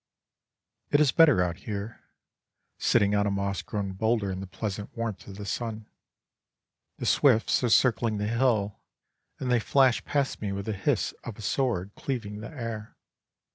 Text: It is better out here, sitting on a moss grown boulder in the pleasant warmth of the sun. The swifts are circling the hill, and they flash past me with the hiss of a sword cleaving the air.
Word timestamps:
It 0.89 0.99
is 0.99 1.11
better 1.11 1.43
out 1.43 1.57
here, 1.57 2.01
sitting 2.79 3.13
on 3.13 3.27
a 3.27 3.29
moss 3.29 3.61
grown 3.61 3.91
boulder 3.93 4.31
in 4.31 4.39
the 4.39 4.47
pleasant 4.47 4.97
warmth 4.97 5.27
of 5.27 5.35
the 5.37 5.45
sun. 5.45 5.87
The 6.97 7.05
swifts 7.05 7.63
are 7.63 7.69
circling 7.69 8.17
the 8.17 8.25
hill, 8.25 8.79
and 9.37 9.51
they 9.51 9.59
flash 9.59 10.03
past 10.03 10.41
me 10.41 10.51
with 10.53 10.65
the 10.65 10.73
hiss 10.73 11.11
of 11.23 11.37
a 11.37 11.43
sword 11.43 11.91
cleaving 11.95 12.39
the 12.39 12.49
air. 12.49 12.97